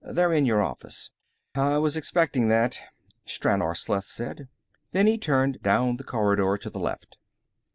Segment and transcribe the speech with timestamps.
[0.03, 1.11] They're in your office."
[1.53, 2.81] "Uh huh; I was expecting that,"
[3.27, 4.47] Stranor Sleth nodded.
[4.93, 7.19] Then he turned down the corridor to the left.